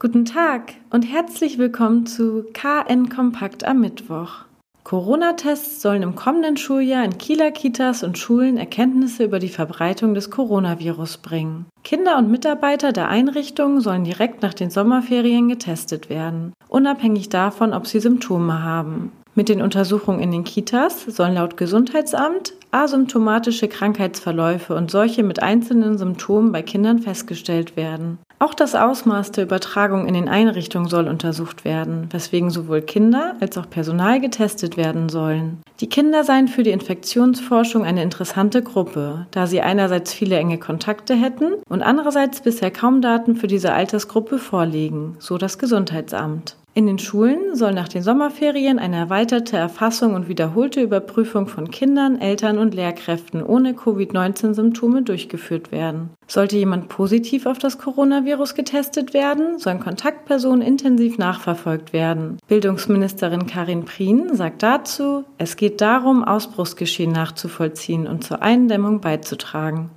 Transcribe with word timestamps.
Guten 0.00 0.24
Tag 0.24 0.74
und 0.90 1.02
herzlich 1.02 1.58
willkommen 1.58 2.06
zu 2.06 2.44
KN 2.52 3.08
Kompakt 3.08 3.64
am 3.64 3.80
Mittwoch. 3.80 4.44
Corona-Tests 4.84 5.82
sollen 5.82 6.04
im 6.04 6.14
kommenden 6.14 6.56
Schuljahr 6.56 7.04
in 7.04 7.18
Kieler 7.18 7.50
Kitas 7.50 8.04
und 8.04 8.16
Schulen 8.16 8.58
Erkenntnisse 8.58 9.24
über 9.24 9.40
die 9.40 9.48
Verbreitung 9.48 10.14
des 10.14 10.30
Coronavirus 10.30 11.16
bringen. 11.18 11.66
Kinder 11.82 12.16
und 12.16 12.30
Mitarbeiter 12.30 12.92
der 12.92 13.08
Einrichtungen 13.08 13.80
sollen 13.80 14.04
direkt 14.04 14.40
nach 14.40 14.54
den 14.54 14.70
Sommerferien 14.70 15.48
getestet 15.48 16.08
werden, 16.08 16.52
unabhängig 16.68 17.28
davon, 17.28 17.74
ob 17.74 17.88
sie 17.88 17.98
Symptome 17.98 18.62
haben. 18.62 19.10
Mit 19.38 19.48
den 19.48 19.62
Untersuchungen 19.62 20.18
in 20.18 20.32
den 20.32 20.42
Kitas 20.42 21.04
sollen 21.04 21.34
laut 21.34 21.56
Gesundheitsamt 21.56 22.54
asymptomatische 22.72 23.68
Krankheitsverläufe 23.68 24.74
und 24.74 24.90
solche 24.90 25.22
mit 25.22 25.44
einzelnen 25.44 25.96
Symptomen 25.96 26.50
bei 26.50 26.62
Kindern 26.62 26.98
festgestellt 26.98 27.76
werden. 27.76 28.18
Auch 28.40 28.52
das 28.52 28.74
Ausmaß 28.74 29.30
der 29.30 29.44
Übertragung 29.44 30.08
in 30.08 30.14
den 30.14 30.28
Einrichtungen 30.28 30.88
soll 30.88 31.06
untersucht 31.06 31.64
werden, 31.64 32.08
weswegen 32.10 32.50
sowohl 32.50 32.82
Kinder 32.82 33.36
als 33.38 33.56
auch 33.56 33.70
Personal 33.70 34.20
getestet 34.20 34.76
werden 34.76 35.08
sollen. 35.08 35.62
Die 35.78 35.88
Kinder 35.88 36.24
seien 36.24 36.48
für 36.48 36.64
die 36.64 36.72
Infektionsforschung 36.72 37.84
eine 37.84 38.02
interessante 38.02 38.60
Gruppe, 38.60 39.28
da 39.30 39.46
sie 39.46 39.60
einerseits 39.60 40.12
viele 40.12 40.36
enge 40.36 40.58
Kontakte 40.58 41.14
hätten 41.14 41.52
und 41.68 41.82
andererseits 41.82 42.40
bisher 42.40 42.72
kaum 42.72 43.02
Daten 43.02 43.36
für 43.36 43.46
diese 43.46 43.72
Altersgruppe 43.72 44.38
vorliegen, 44.38 45.14
so 45.20 45.38
das 45.38 45.58
Gesundheitsamt. 45.58 46.56
In 46.78 46.86
den 46.86 47.00
Schulen 47.00 47.56
soll 47.56 47.72
nach 47.72 47.88
den 47.88 48.04
Sommerferien 48.04 48.78
eine 48.78 48.94
erweiterte 48.94 49.56
Erfassung 49.56 50.14
und 50.14 50.28
wiederholte 50.28 50.80
Überprüfung 50.80 51.48
von 51.48 51.72
Kindern, 51.72 52.20
Eltern 52.20 52.56
und 52.56 52.72
Lehrkräften 52.72 53.42
ohne 53.42 53.74
Covid-19-Symptome 53.74 55.02
durchgeführt 55.02 55.72
werden. 55.72 56.10
Sollte 56.28 56.56
jemand 56.56 56.88
positiv 56.88 57.46
auf 57.46 57.58
das 57.58 57.78
Coronavirus 57.78 58.54
getestet 58.54 59.12
werden, 59.12 59.58
sollen 59.58 59.80
Kontaktpersonen 59.80 60.62
intensiv 60.62 61.18
nachverfolgt 61.18 61.92
werden. 61.92 62.38
Bildungsministerin 62.46 63.48
Karin 63.48 63.84
Prien 63.84 64.36
sagt 64.36 64.62
dazu, 64.62 65.24
es 65.36 65.56
geht 65.56 65.80
darum, 65.80 66.22
Ausbruchsgeschehen 66.22 67.10
nachzuvollziehen 67.10 68.06
und 68.06 68.22
zur 68.22 68.40
Eindämmung 68.40 69.00
beizutragen. 69.00 69.90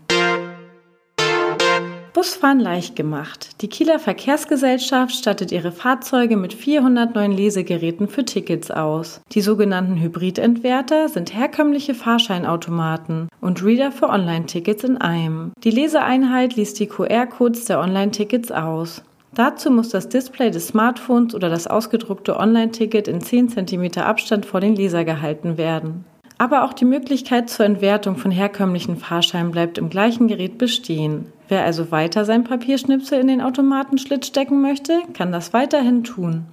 Busfahren 2.14 2.59
leicht 2.59 2.98
gemacht. 2.98 3.62
Die 3.62 3.70
Kieler 3.70 3.98
Verkehrsgesellschaft 3.98 5.16
stattet 5.16 5.52
ihre 5.52 5.72
Fahrzeuge 5.72 6.36
mit 6.36 6.53
400 6.53 7.16
neuen 7.16 7.31
Lesegeräten 7.31 8.09
für 8.09 8.26
Tickets 8.26 8.70
aus. 8.70 9.22
Die 9.31 9.42
sogenannten 9.42 9.95
Hybridentwerter 9.95 11.08
sind 11.08 11.34
herkömmliche 11.34 11.94
Fahrscheinautomaten 11.94 13.30
und 13.40 13.64
Reader 13.64 13.92
für 13.92 14.09
Online-Tickets 14.09 14.84
in 14.84 14.98
einem. 14.98 15.53
Die 15.64 15.72
Leseeinheit 15.72 16.58
liest 16.58 16.80
die 16.80 16.88
QR-Codes 16.88 17.66
der 17.66 17.80
Online-Tickets 17.80 18.52
aus. 18.52 19.03
Dazu 19.34 19.72
muss 19.72 19.88
das 19.88 20.09
Display 20.09 20.52
des 20.52 20.68
Smartphones 20.68 21.34
oder 21.34 21.50
das 21.50 21.66
ausgedruckte 21.66 22.38
Online-Ticket 22.38 23.08
in 23.08 23.22
10 23.22 23.50
cm 23.50 24.00
Abstand 24.00 24.46
vor 24.46 24.59
den 24.59 24.75
Leser 24.75 25.06
gehalten 25.06 25.58
werden. 25.58 26.03
Aber 26.42 26.64
auch 26.64 26.73
die 26.73 26.86
Möglichkeit 26.86 27.52
zur 27.52 27.67
Entwertung 27.67 28.17
von 28.17 28.31
herkömmlichen 28.31 28.97
Fahrscheinen 28.97 29.52
bleibt 29.52 29.78
im 29.78 29.92
gleichen 29.92 30.28
Gerät 30.28 30.58
bestehen. 30.58 31.31
Wer 31.50 31.64
also 31.64 31.92
weiter 31.92 32.25
sein 32.25 32.45
Papierschnipsel 32.45 33.20
in 33.20 33.28
den 33.28 33.42
Automatenschlitz 33.42 34.25
stecken 34.25 34.59
möchte, 34.59 35.03
kann 35.14 35.31
das 35.31 35.53
weiterhin 35.53 36.03
tun. 36.03 36.47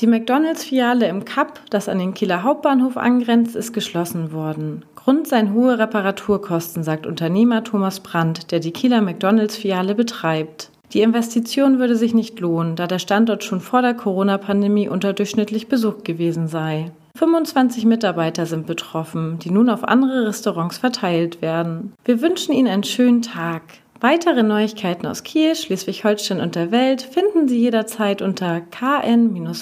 Die 0.00 0.06
McDonalds-Filiale 0.06 1.06
im 1.06 1.26
Kapp, 1.26 1.60
das 1.68 1.90
an 1.90 1.98
den 1.98 2.14
Kieler 2.14 2.44
Hauptbahnhof 2.44 2.96
angrenzt, 2.96 3.54
ist 3.54 3.74
geschlossen 3.74 4.32
worden. 4.32 4.86
Grund 4.94 5.28
seien 5.28 5.52
hohe 5.52 5.78
Reparaturkosten, 5.78 6.82
sagt 6.82 7.06
Unternehmer 7.06 7.62
Thomas 7.62 8.00
Brandt, 8.00 8.52
der 8.52 8.60
die 8.60 8.72
Kieler 8.72 9.02
McDonalds-Filiale 9.02 9.94
betreibt. 9.94 10.70
Die 10.92 11.02
Investition 11.02 11.78
würde 11.78 11.96
sich 11.96 12.14
nicht 12.14 12.38
lohnen, 12.40 12.76
da 12.76 12.86
der 12.86 12.98
Standort 12.98 13.44
schon 13.44 13.60
vor 13.60 13.82
der 13.82 13.94
Corona-Pandemie 13.94 14.88
unterdurchschnittlich 14.88 15.68
besucht 15.68 16.04
gewesen 16.04 16.48
sei. 16.48 16.92
25 17.16 17.86
Mitarbeiter 17.86 18.46
sind 18.46 18.66
betroffen, 18.66 19.38
die 19.38 19.50
nun 19.50 19.70
auf 19.70 19.84
andere 19.84 20.26
Restaurants 20.26 20.78
verteilt 20.78 21.42
werden. 21.42 21.92
Wir 22.04 22.20
wünschen 22.20 22.52
Ihnen 22.52 22.68
einen 22.68 22.84
schönen 22.84 23.22
Tag. 23.22 23.62
Weitere 24.00 24.42
Neuigkeiten 24.42 25.06
aus 25.06 25.22
Kiel, 25.22 25.56
Schleswig-Holstein 25.56 26.40
und 26.40 26.54
der 26.54 26.70
Welt 26.70 27.00
finden 27.00 27.48
Sie 27.48 27.58
jederzeit 27.58 28.20
unter 28.20 28.60
kn-online.de. 28.60 29.56